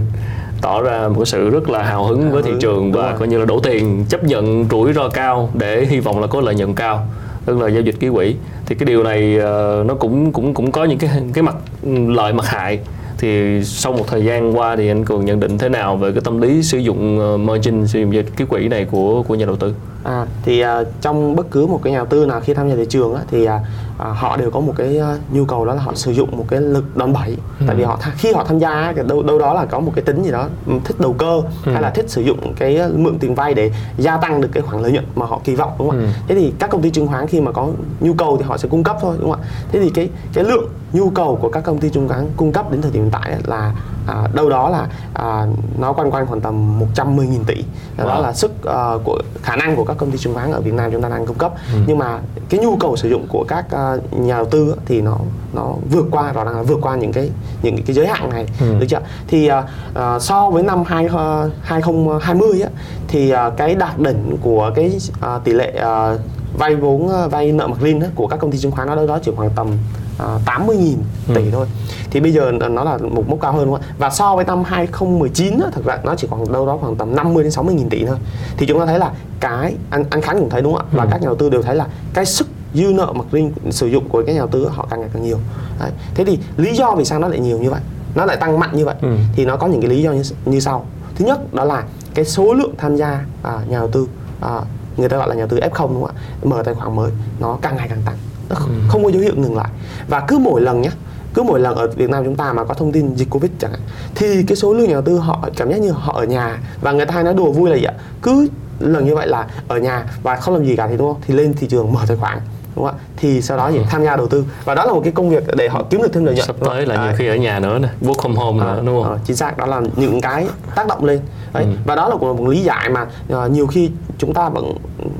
tỏ 0.62 0.82
ra 0.82 1.08
một 1.08 1.14
cái 1.16 1.26
sự 1.26 1.50
rất 1.50 1.70
là 1.70 1.82
hào 1.82 2.04
hứng 2.04 2.30
với 2.30 2.42
thị 2.42 2.52
trường 2.60 2.92
và 2.92 3.16
coi 3.18 3.28
như 3.28 3.38
là 3.38 3.44
đổ 3.44 3.60
tiền 3.60 4.04
chấp 4.08 4.24
nhận 4.24 4.68
rủi 4.70 4.92
ro 4.92 5.08
cao 5.08 5.50
để 5.54 5.86
hy 5.86 6.00
vọng 6.00 6.20
là 6.20 6.26
có 6.26 6.40
lợi 6.40 6.54
nhuận 6.54 6.74
cao 6.74 7.06
tức 7.44 7.58
là 7.58 7.68
giao 7.68 7.82
dịch 7.82 8.00
ký 8.00 8.08
quỹ. 8.08 8.34
Thì 8.66 8.74
cái 8.74 8.86
điều 8.86 9.02
này 9.02 9.36
uh, 9.36 9.86
nó 9.86 9.94
cũng 9.94 10.32
cũng 10.32 10.54
cũng 10.54 10.72
có 10.72 10.84
những 10.84 10.98
cái 10.98 11.10
cái 11.34 11.42
mặt 11.42 11.56
ừ, 11.82 11.90
lợi 12.08 12.32
mặt 12.32 12.46
hại. 12.46 12.78
Thì 13.18 13.60
sau 13.64 13.92
một 13.92 14.04
thời 14.06 14.24
gian 14.24 14.58
qua 14.58 14.76
thì 14.76 14.88
anh 14.88 15.04
cường 15.04 15.24
nhận 15.24 15.40
định 15.40 15.58
thế 15.58 15.68
nào 15.68 15.96
về 15.96 16.12
cái 16.12 16.20
tâm 16.24 16.40
lý 16.40 16.62
sử 16.62 16.78
dụng 16.78 17.18
ờ, 17.18 17.36
margin 17.36 17.86
sử 17.86 18.00
dụng 18.00 18.14
giao 18.14 18.22
dịch 18.22 18.36
ký 18.36 18.44
quỹ 18.44 18.68
này 18.68 18.84
của 18.84 19.22
của 19.22 19.34
nhà 19.34 19.46
đầu 19.46 19.56
tư? 19.56 19.74
À, 20.04 20.26
thì 20.42 20.60
à, 20.60 20.82
trong 21.00 21.36
bất 21.36 21.50
cứ 21.50 21.66
một 21.66 21.80
cái 21.82 21.92
nhà 21.92 21.98
đầu 21.98 22.06
tư 22.06 22.26
nào 22.26 22.40
khi 22.40 22.54
tham 22.54 22.68
gia 22.68 22.76
thị 22.76 22.86
trường 22.88 23.14
á, 23.14 23.22
thì 23.30 23.44
à, 23.44 23.60
à, 23.98 24.06
họ 24.08 24.36
đều 24.36 24.50
có 24.50 24.60
một 24.60 24.72
cái 24.76 24.98
à, 24.98 25.16
nhu 25.32 25.44
cầu 25.44 25.64
đó 25.64 25.74
là 25.74 25.82
họ 25.82 25.92
sử 25.94 26.10
dụng 26.12 26.36
một 26.36 26.44
cái 26.48 26.60
lực 26.60 26.96
đòn 26.96 27.12
bẩy 27.12 27.36
Ừ. 27.60 27.64
tại 27.66 27.76
vì 27.76 27.82
họ 27.84 27.98
khi 28.16 28.32
họ 28.32 28.44
tham 28.44 28.58
gia 28.58 28.92
thì 28.96 29.02
đâu 29.06 29.22
đâu 29.22 29.38
đó 29.38 29.54
là 29.54 29.64
có 29.64 29.80
một 29.80 29.92
cái 29.96 30.04
tính 30.04 30.22
gì 30.22 30.30
đó 30.30 30.46
ừ, 30.66 30.72
thích 30.84 30.96
đầu 31.00 31.12
cơ 31.18 31.40
Ừ. 31.66 31.72
hay 31.72 31.82
là 31.82 31.90
thích 31.90 32.10
sử 32.10 32.22
dụng 32.22 32.54
cái 32.58 32.80
mượn 32.96 33.18
tiền 33.18 33.34
vay 33.34 33.54
để 33.54 33.70
gia 33.98 34.16
tăng 34.16 34.40
được 34.40 34.48
cái 34.52 34.62
khoản 34.62 34.82
lợi 34.82 34.92
nhuận 34.92 35.04
mà 35.14 35.26
họ 35.26 35.40
kỳ 35.44 35.54
vọng 35.54 35.72
đúng 35.78 35.90
không 35.90 35.98
Ừ. 36.00 36.04
ạ 36.06 36.12
thế 36.28 36.34
thì 36.34 36.52
các 36.58 36.70
công 36.70 36.82
ty 36.82 36.90
chứng 36.90 37.06
khoán 37.06 37.26
khi 37.26 37.40
mà 37.40 37.52
có 37.52 37.68
nhu 38.00 38.12
cầu 38.12 38.36
thì 38.36 38.44
họ 38.44 38.56
sẽ 38.58 38.68
cung 38.68 38.82
cấp 38.84 38.96
thôi 39.00 39.16
đúng 39.20 39.30
không 39.30 39.40
ạ 39.40 39.46
thế 39.72 39.80
thì 39.80 39.90
cái 39.90 40.08
cái 40.34 40.44
lượng 40.44 40.68
nhu 40.92 41.10
cầu 41.10 41.38
của 41.42 41.48
các 41.48 41.60
công 41.64 41.78
ty 41.78 41.88
chứng 41.90 42.08
khoán 42.08 42.26
cung 42.36 42.52
cấp 42.52 42.70
đến 42.72 42.82
thời 42.82 42.90
điểm 42.90 43.02
hiện 43.02 43.10
tại 43.12 43.36
là 43.46 43.74
à, 44.06 44.28
đâu 44.34 44.48
đó 44.48 44.68
là 44.68 44.86
à, 45.14 45.46
nó 45.78 45.92
quanh 45.92 46.10
quanh 46.10 46.26
khoảng 46.26 46.40
tầm 46.40 46.80
110.000 46.94 47.44
tỷ 47.46 47.64
đó 47.96 48.04
Wow. 48.04 48.22
là 48.22 48.32
sức 48.32 48.52
ờ, 48.64 48.98
của 49.04 49.18
khả 49.42 49.56
năng 49.56 49.76
của 49.76 49.84
các 49.84 49.96
công 49.96 50.10
ty 50.10 50.18
chứng 50.18 50.34
khoán 50.34 50.52
ở 50.52 50.60
Việt 50.60 50.74
Nam 50.74 50.90
chúng 50.92 51.02
ta 51.02 51.08
đang 51.08 51.26
cung 51.26 51.38
cấp 51.38 51.52
Ừ. 51.74 51.78
nhưng 51.86 51.98
mà 51.98 52.18
cái 52.48 52.60
nhu 52.60 52.76
cầu 52.76 52.96
sử 52.96 53.08
dụng 53.08 53.26
của 53.28 53.44
các 53.48 53.64
ờ, 53.70 54.00
nhà 54.10 54.36
đầu 54.36 54.44
tư 54.44 54.74
thì 54.86 55.00
nó 55.00 55.16
nó 55.52 55.72
vượt 55.90 56.06
qua 56.10 56.32
rõ 56.32 56.44
ràng 56.44 56.56
là 56.56 56.62
vượt 56.62 56.78
qua 56.82 56.96
những 56.96 57.12
cái 57.12 57.30
những 57.62 57.82
cái 57.86 57.94
giới 57.96 58.06
hạn 58.06 58.30
này 58.30 58.46
Ừ. 58.60 58.66
được 58.80 58.86
chưa 58.88 59.00
thì 59.28 59.50
ờ, 59.94 60.18
so 60.20 60.50
với 60.50 60.62
năm 60.62 60.82
hai, 60.86 61.06
ờ, 61.06 61.50
2020 61.62 62.60
á 62.62 62.68
thì 63.08 63.30
ờ, 63.30 63.50
cái 63.56 63.74
đạt 63.74 63.98
đỉnh 63.98 64.36
của 64.42 64.70
cái 64.74 64.98
ờ, 65.20 65.40
tỷ 65.44 65.52
lệ 65.52 65.72
ờ, 65.80 66.18
vay 66.58 66.76
vốn 66.76 67.08
ờ, 67.08 67.28
vay 67.28 67.52
nợ 67.52 67.68
á, 68.00 68.06
của 68.14 68.26
các 68.26 68.36
công 68.40 68.50
ty 68.52 68.58
chứng 68.58 68.70
khoán 68.72 68.88
nó 68.88 68.94
đâu 68.96 69.06
đó 69.06 69.18
chỉ 69.22 69.32
khoảng 69.36 69.50
tầm 69.56 69.68
uh, 70.16 70.22
80.000 70.46 70.94
tỷ 71.34 71.42
Ừ. 71.44 71.50
thôi 71.52 71.66
thì 72.10 72.20
bây 72.20 72.32
giờ 72.32 72.52
nó 72.70 72.84
là 72.84 72.98
một 72.98 73.28
mốc 73.28 73.40
cao 73.40 73.52
hơn 73.52 73.64
đúng 73.64 73.74
không 73.74 73.82
ạ 73.90 73.94
và 73.98 74.10
so 74.10 74.36
với 74.36 74.44
năm 74.44 74.62
2019 74.64 75.60
á, 75.60 75.66
thực 75.72 75.84
ra 75.84 75.98
nó 76.04 76.14
chỉ 76.14 76.26
khoảng 76.30 76.52
đâu 76.52 76.66
đó 76.66 76.78
khoảng 76.80 76.96
tầm 76.96 77.16
50 77.16 77.42
đến 77.42 77.52
60 77.52 77.74
nghìn 77.74 77.88
tỷ 77.88 78.04
thôi 78.06 78.16
thì 78.56 78.66
chúng 78.66 78.78
ta 78.80 78.86
thấy 78.86 78.98
là 78.98 79.12
cái 79.40 79.74
anh 79.90 80.04
anh 80.10 80.20
Khánh 80.20 80.38
cũng 80.38 80.50
thấy 80.50 80.62
đúng 80.62 80.74
không 80.74 80.86
ạ 80.86 80.92
và 80.92 81.04
Ừ. 81.04 81.08
các 81.12 81.20
nhà 81.22 81.26
đầu 81.26 81.36
tư 81.36 81.50
đều 81.50 81.62
thấy 81.62 81.76
là 81.76 81.86
cái 82.14 82.26
sức 82.26 82.46
dư 82.74 82.92
nợ 82.92 83.12
mặt 83.14 83.24
riêng 83.32 83.52
sử 83.70 83.86
dụng 83.86 84.08
của 84.08 84.22
các 84.26 84.32
nhà 84.32 84.38
đầu 84.38 84.48
tư 84.48 84.68
họ 84.68 84.86
càng 84.90 85.00
ngày 85.00 85.10
càng 85.12 85.22
nhiều 85.22 85.38
Đấy. 85.80 85.90
thế 86.14 86.24
thì 86.24 86.38
lý 86.56 86.74
do 86.76 86.94
vì 86.94 87.04
sao 87.04 87.18
nó 87.18 87.28
lại 87.28 87.38
nhiều 87.38 87.58
như 87.58 87.70
vậy 87.70 87.80
nó 88.14 88.24
lại 88.24 88.36
tăng 88.36 88.58
mạnh 88.58 88.70
như 88.72 88.84
vậy 88.84 88.94
Ừ. 89.02 89.08
thì 89.36 89.44
nó 89.44 89.56
có 89.56 89.66
những 89.66 89.80
cái 89.80 89.90
lý 89.90 90.02
do 90.02 90.12
như, 90.12 90.22
như 90.44 90.60
sau 90.60 90.86
thứ 91.14 91.24
nhất 91.24 91.54
đó 91.54 91.64
là 91.64 91.84
cái 92.14 92.24
số 92.24 92.54
lượng 92.54 92.74
tham 92.78 92.96
gia 92.96 93.24
à, 93.42 93.52
nhà 93.68 93.78
đầu 93.78 93.88
tư 93.88 94.06
à, 94.40 94.60
người 95.00 95.08
ta 95.08 95.16
gọi 95.16 95.28
là 95.28 95.34
nhà 95.34 95.40
đầu 95.40 95.48
tư 95.48 95.56
F0 95.70 95.88
đúng 95.88 96.04
không 96.04 96.16
ạ? 96.16 96.20
Mở 96.42 96.62
tài 96.64 96.74
khoản 96.74 96.96
mới 96.96 97.10
nó 97.40 97.58
càng 97.62 97.76
ngày 97.76 97.86
càng 97.88 98.02
tăng. 98.04 98.16
Nó 98.48 98.56
không, 98.56 98.68
Ừ. 98.70 98.74
không 98.88 99.04
có 99.04 99.10
dấu 99.10 99.22
hiệu 99.22 99.32
ngừng 99.36 99.56
lại. 99.56 99.68
Và 100.08 100.20
cứ 100.28 100.38
mỗi 100.38 100.60
lần 100.60 100.82
nhé 100.82 100.90
cứ 101.34 101.42
mỗi 101.42 101.60
lần 101.60 101.74
ở 101.76 101.86
Việt 101.96 102.10
Nam 102.10 102.24
chúng 102.24 102.36
ta 102.36 102.52
mà 102.52 102.64
có 102.64 102.74
thông 102.74 102.92
tin 102.92 103.14
dịch 103.14 103.30
Covid 103.30 103.50
chẳng 103.58 103.70
hạn 103.70 103.80
thì 104.14 104.42
cái 104.42 104.56
số 104.56 104.74
lượng 104.74 104.86
nhà 104.88 104.92
đầu 104.92 105.02
tư 105.02 105.18
họ 105.18 105.48
cảm 105.56 105.70
giác 105.70 105.80
như 105.80 105.90
họ 105.90 106.12
ở 106.12 106.24
nhà 106.24 106.58
và 106.80 106.92
người 106.92 107.06
ta 107.06 107.14
hay 107.14 107.24
nói 107.24 107.34
đùa 107.34 107.52
vui 107.52 107.70
là 107.70 107.76
vậy 107.76 107.84
ạ. 107.84 107.94
cứ 108.22 108.48
lần 108.78 109.06
như 109.06 109.14
vậy 109.14 109.26
là 109.28 109.46
ở 109.68 109.78
nhà 109.78 110.04
và 110.22 110.36
không 110.36 110.54
làm 110.54 110.64
gì 110.64 110.76
cả 110.76 110.86
thì 110.90 110.96
đúng 110.96 111.12
không? 111.12 111.22
Thì 111.26 111.34
lên 111.34 111.54
thị 111.54 111.66
trường 111.70 111.92
mở 111.92 112.00
tài 112.08 112.16
khoản 112.16 112.38
đúng 112.76 112.84
không 112.84 112.94
ạ? 112.94 113.00
Thì 113.16 113.42
sau 113.42 113.56
đó 113.56 113.70
thì 113.72 113.80
tham 113.90 114.04
gia 114.04 114.16
đầu 114.16 114.26
tư. 114.26 114.44
Và 114.64 114.74
đó 114.74 114.84
là 114.84 114.92
một 114.92 115.00
cái 115.04 115.12
công 115.12 115.30
việc 115.30 115.44
để 115.56 115.68
họ 115.68 115.82
kiếm 115.90 116.02
được 116.02 116.08
thêm 116.12 116.24
lợi 116.24 116.34
nhuận. 116.34 116.46
Sắp 116.46 116.56
tới 116.60 116.86
là 116.86 117.04
nhiều 117.06 117.12
khi 117.16 117.26
ở 117.28 117.34
nhà 117.36 117.58
nữa 117.60 117.78
nè 117.78 117.88
work 118.02 118.14
from 118.14 118.34
home 118.34 118.58
nữa 118.64 118.74
À, 118.78 118.82
đúng 118.86 119.02
không? 119.02 119.12
ờ, 119.12 119.18
chính 119.24 119.36
xác 119.36 119.58
đó 119.58 119.66
là 119.66 119.80
những 119.96 120.20
cái 120.20 120.46
tác 120.74 120.86
động 120.86 121.04
lên. 121.04 121.20
Đấy. 121.52 121.64
Ừ. 121.64 121.70
và 121.86 121.94
đó 121.94 122.08
là 122.08 122.14
là 122.20 122.32
một 122.32 122.48
lý 122.48 122.60
giải 122.62 122.88
mà 122.90 123.06
ờ, 123.30 123.48
nhiều 123.48 123.66
khi 123.66 123.90
chúng 124.18 124.34
ta 124.34 124.48
vẫn 124.48 124.72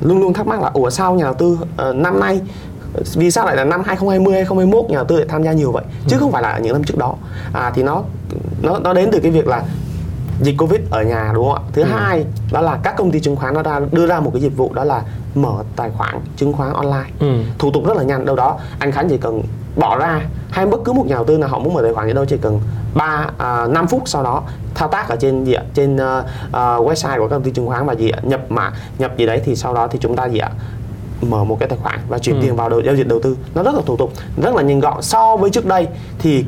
luôn 0.03 0.21
luôn 0.21 0.33
thắc 0.33 0.47
mắc 0.47 0.61
là 0.63 0.71
ủa 0.75 0.91
sao 0.91 1.15
nhà 1.15 1.25
đầu 1.25 1.35
tư 1.35 1.59
ờ, 1.77 1.93
năm 1.93 2.21
nay 2.21 2.41
vì 3.15 3.31
sao 3.31 3.47
lại 3.47 3.57
là 3.57 3.65
năm 3.65 3.83
2020 3.87 4.35
2021 4.35 4.91
nhà 4.91 4.97
đầu 4.97 5.05
tư 5.05 5.17
lại 5.17 5.27
tham 5.29 5.43
gia 5.43 5.53
nhiều 5.53 5.73
vậy? 5.73 5.85
Chứ 6.09 6.17
Ừ. 6.17 6.21
không 6.21 6.33
phải 6.33 6.43
là 6.43 6.59
những 6.59 6.73
năm 6.73 6.85
trước 6.85 6.99
đó. 6.99 7.15
À 7.53 7.73
thì 7.75 7.83
nó 7.83 8.03
nó 8.63 8.79
nó 8.79 8.93
đến 8.93 9.09
từ 9.13 9.21
cái 9.21 9.31
việc 9.31 9.47
là 9.47 9.63
dịch 10.41 10.55
covid 10.59 10.81
ở 10.91 11.03
nhà 11.03 11.31
đúng 11.35 11.45
không 11.45 11.55
ạ? 11.55 11.63
Thứ 11.73 11.83
Ừ. 11.83 11.89
hai 11.89 12.25
đó 12.53 12.61
là 12.61 12.79
các 12.83 12.95
công 12.97 13.11
ty 13.11 13.21
chứng 13.21 13.37
khoán 13.37 13.55
nó 13.55 13.63
ra 13.63 13.81
đưa 13.93 14.07
ra 14.07 14.21
một 14.21 14.31
cái 14.35 14.43
dịch 14.43 14.57
vụ 14.57 14.73
đó 14.75 14.85
là 14.85 15.03
mở 15.35 15.53
tài 15.77 15.91
khoản 15.91 16.21
chứng 16.37 16.53
khoán 16.53 16.73
online. 16.73 17.11
Ừ. 17.21 17.27
thủ 17.59 17.71
tục 17.71 17.83
rất 17.87 17.97
là 17.97 18.03
nhanh. 18.03 18.25
Đâu 18.25 18.37
đó 18.37 18.59
anh 18.79 18.93
Khánh 18.93 19.09
chỉ 19.09 19.17
cần 19.19 19.43
bỏ 19.77 19.99
ra 19.99 20.21
hay 20.51 20.67
bất 20.67 20.81
cứ 20.85 20.93
một 20.93 21.07
nhà 21.07 21.15
đầu 21.15 21.25
tư 21.25 21.39
nào 21.39 21.49
họ 21.49 21.59
muốn 21.59 21.75
mở 21.75 21.83
tài 21.83 21.93
khoản 21.93 22.07
gì 22.07 22.13
đâu 22.13 22.25
chỉ 22.25 22.37
cần 22.37 22.61
3 22.95 23.27
à, 23.39 23.67
5 23.67 23.87
phút 23.87 24.03
sau 24.07 24.23
đó 24.23 24.43
thao 24.75 24.89
tác 24.89 25.09
ở 25.09 25.17
trên 25.17 25.45
gì 25.45 25.53
ạ? 25.53 25.63
Trên 25.75 25.97
ờ, 25.97 26.25
website 26.79 27.19
của 27.19 27.29
các 27.29 27.37
công 27.37 27.43
ty 27.43 27.51
chứng 27.51 27.67
khoán 27.67 27.87
và 27.87 27.93
gì 27.95 28.11
ạ? 28.11 28.19
Nhập 28.23 28.41
mã 28.49 28.73
nhập 28.99 29.17
gì 29.17 29.27
đấy 29.27 29.41
thì 29.45 29.57
sau 29.57 29.75
đó 29.75 29.87
thì 29.89 29.99
chúng 30.03 30.17
ta 30.17 30.25
gì 30.29 30.39
ạ? 30.39 30.51
Mở 31.29 31.45
một 31.45 31.57
cái 31.61 31.69
tài 31.69 31.79
khoản 31.83 31.99
và 32.09 32.19
chuyển 32.19 32.37
Ừ. 32.37 32.43
tiền 32.43 32.57
vào 32.57 32.69
đầu 32.69 32.81
giao 32.81 32.95
dịch 32.95 33.09
đầu 33.09 33.21
tư. 33.23 33.37
Nó 33.55 33.63
rất 33.63 33.75
là 33.75 33.81
thủ 33.87 33.97
tục 33.97 34.13
rất 34.43 34.55
là 34.55 34.63
nhanh 34.63 34.81
gọn. 34.81 35.03
So 35.03 35.37
với 35.37 35.51
trước 35.51 35.67
đây 35.67 35.89
thì 36.19 36.45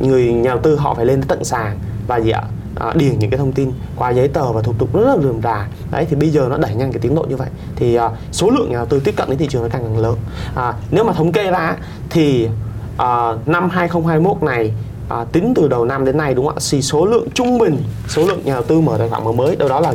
người 0.00 0.32
nhà 0.32 0.50
đầu 0.50 0.58
tư 0.62 0.76
họ 0.76 0.94
phải 0.94 1.06
lên 1.06 1.22
tận 1.22 1.44
sàn 1.44 1.78
và 2.06 2.16
gì 2.20 2.30
ạ 2.30 2.42
à, 2.80 2.92
điền 2.94 3.18
những 3.18 3.30
cái 3.30 3.38
thông 3.38 3.52
tin 3.52 3.72
qua 3.96 4.10
giấy 4.10 4.28
tờ 4.28 4.52
và 4.52 4.62
thủ 4.62 4.72
tục 4.78 4.94
rất 4.94 5.16
là 5.16 5.16
rườm 5.22 5.42
rà. 5.42 5.68
Đấy 5.90 6.06
thì 6.10 6.16
bây 6.16 6.30
giờ 6.30 6.46
nó 6.50 6.56
đẩy 6.56 6.74
nhanh 6.74 6.92
cái 6.92 7.00
tiến 7.00 7.14
độ 7.14 7.22
như 7.28 7.36
vậy. 7.36 7.48
Thì 7.76 7.94
à, 7.94 8.10
số 8.32 8.50
lượng 8.50 8.70
nhà 8.70 8.76
đầu 8.76 8.86
tư 8.86 9.00
tiếp 9.00 9.14
cận 9.16 9.28
đến 9.28 9.38
thị 9.38 9.46
trường 9.50 9.62
nó 9.62 9.68
càng 9.68 9.82
càng 9.82 9.98
lớn. 9.98 10.16
À, 10.54 10.74
nếu 10.90 11.04
mà 11.04 11.12
thống 11.12 11.32
kê 11.32 11.50
ra 11.50 11.76
thì 12.10 12.48
à, 12.96 13.32
năm 13.46 13.70
2021 13.70 14.42
này 14.42 14.72
à, 15.08 15.24
tính 15.32 15.52
từ 15.56 15.68
đầu 15.68 15.84
năm 15.84 16.04
đến 16.04 16.16
nay 16.16 16.34
đúng 16.34 16.46
không 16.46 16.54
ạ? 16.56 16.64
Thì 16.70 16.82
số 16.82 17.06
lượng 17.06 17.28
trung 17.34 17.58
bình 17.58 17.82
số 18.08 18.26
lượng 18.26 18.40
nhà 18.44 18.54
đầu 18.54 18.62
tư 18.62 18.80
mở 18.80 18.96
tài 18.98 19.08
khoản 19.08 19.24
mở 19.24 19.32
mới 19.32 19.56
đâu 19.56 19.68
đó 19.68 19.80
là 19.80 19.94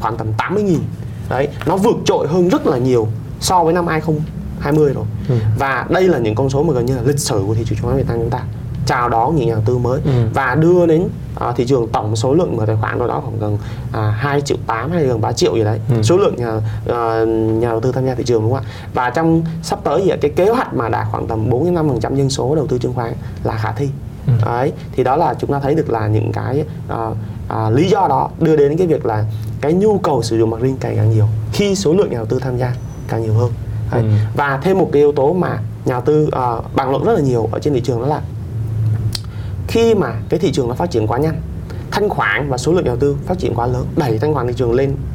khoảng 0.00 0.16
tầm 0.16 0.26
80.000 0.38 0.78
đấy 1.30 1.48
nó 1.66 1.76
vượt 1.76 1.96
trội 2.04 2.28
hơn 2.28 2.48
rất 2.48 2.66
là 2.66 2.78
nhiều 2.78 3.08
so 3.40 3.64
với 3.64 3.74
năm 3.74 3.86
2020 3.86 4.92
rồi. 4.94 5.04
Ừ. 5.28 5.34
và 5.58 5.86
đây 5.90 6.08
là 6.08 6.18
những 6.18 6.34
con 6.34 6.50
số 6.50 6.62
mà 6.62 6.72
gần 6.72 6.86
như 6.86 6.96
là 6.96 7.02
lịch 7.04 7.18
sử 7.18 7.44
của 7.46 7.54
thị 7.54 7.64
trường 7.66 7.78
chứng 7.78 7.86
khoán 7.86 7.96
Việt 7.96 8.08
Nam 8.08 8.18
chúng 8.20 8.30
ta 8.30 8.42
chào 8.86 9.08
đón 9.08 9.36
những 9.36 9.48
nhà 9.48 9.54
đầu 9.54 9.62
tư 9.66 9.78
mới 9.78 10.00
ừ. 10.04 10.10
và 10.34 10.54
đưa 10.54 10.86
đến 10.86 11.08
uh, 11.48 11.56
thị 11.56 11.66
trường 11.66 11.88
tổng 11.88 12.16
số 12.16 12.34
lượng 12.34 12.56
mở 12.56 12.66
tài 12.66 12.76
khoản 12.80 12.98
đâu 12.98 13.08
đó 13.08 13.20
khoảng 13.20 13.38
gần 13.38 13.54
uh, 13.54 14.14
2 14.16 14.40
triệu 14.40 14.56
8 14.66 14.90
hay 14.90 15.04
gần 15.04 15.20
3 15.20 15.32
triệu 15.32 15.54
gì 15.54 15.64
đấy 15.64 15.80
ừ. 15.90 16.02
số 16.02 16.16
lượng 16.16 16.36
nhà 16.36 16.56
uh, 16.56 17.28
nhà 17.62 17.68
đầu 17.70 17.80
tư 17.80 17.92
tham 17.92 18.06
gia 18.06 18.14
thị 18.14 18.24
trường 18.24 18.42
đúng 18.42 18.52
không 18.52 18.64
ạ 18.64 18.70
và 18.94 19.10
trong 19.10 19.42
sắp 19.62 19.78
tới 19.84 20.02
thì 20.04 20.12
cái 20.20 20.30
kế 20.30 20.48
hoạch 20.48 20.74
mà 20.74 20.88
đạt 20.88 21.06
khoảng 21.10 21.26
tầm 21.26 21.50
4 21.50 21.64
đến 21.64 21.74
5 21.74 21.88
phần 21.88 22.00
trăm 22.00 22.16
dân 22.16 22.30
số 22.30 22.54
đầu 22.54 22.66
tư 22.66 22.78
chứng 22.78 22.92
khoán 22.94 23.12
là 23.44 23.56
khả 23.56 23.72
thi 23.72 23.88
ừ. 24.26 24.32
đấy 24.44 24.72
thì 24.92 25.04
đó 25.04 25.16
là 25.16 25.34
chúng 25.38 25.52
ta 25.52 25.60
thấy 25.60 25.74
được 25.74 25.90
là 25.90 26.06
những 26.06 26.32
cái 26.32 26.64
uh, 26.92 27.16
uh, 27.52 27.72
lý 27.72 27.88
do 27.88 28.08
đó 28.08 28.30
đưa 28.40 28.56
đến 28.56 28.76
cái 28.76 28.86
việc 28.86 29.06
là 29.06 29.24
cái 29.60 29.72
nhu 29.72 29.98
cầu 29.98 30.22
sử 30.22 30.38
dụng 30.38 30.50
margin 30.50 30.76
càng 30.76 30.96
càng 30.96 31.10
nhiều 31.10 31.28
khi 31.52 31.74
số 31.74 31.92
lượng 31.92 32.10
nhà 32.10 32.16
đầu 32.16 32.26
tư 32.26 32.38
tham 32.38 32.58
gia 32.58 32.74
càng 33.08 33.22
nhiều 33.22 33.34
hơn 33.34 33.52
đấy. 33.92 34.02
Ừ. 34.02 34.08
và 34.36 34.60
thêm 34.62 34.78
một 34.78 34.88
cái 34.92 35.02
yếu 35.02 35.12
tố 35.12 35.32
mà 35.32 35.58
nhà 35.84 35.92
đầu 35.92 36.00
tư 36.00 36.26
uh, 36.26 36.74
bàn 36.74 36.90
luận 36.90 37.04
rất 37.04 37.12
là 37.12 37.20
nhiều 37.20 37.48
ở 37.52 37.58
trên 37.58 37.74
thị 37.74 37.80
trường 37.80 38.00
đó 38.00 38.06
là 38.06 38.20
khi 39.74 39.94
mà 39.94 40.14
cái 40.28 40.40
thị 40.40 40.52
trường 40.52 40.68
nó 40.68 40.74
phát 40.74 40.90
triển 40.90 41.06
quá 41.06 41.18
nhanh, 41.18 41.40
thanh 41.90 42.08
khoản 42.08 42.48
và 42.48 42.58
số 42.58 42.72
lượng 42.72 42.84
nhà 42.84 42.88
đầu 42.88 42.96
tư 42.96 43.16
phát 43.26 43.38
triển 43.38 43.54
quá 43.54 43.66
lớn, 43.66 43.86
đẩy 43.96 44.18
thanh 44.18 44.34
khoản 44.34 44.46
thị 44.46 44.54
trường 44.56 44.72
lên. 44.72 44.96